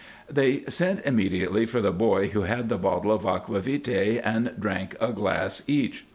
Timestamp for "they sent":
0.27-1.05